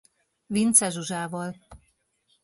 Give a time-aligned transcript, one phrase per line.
[0.47, 1.49] Vincze Zsuzsával.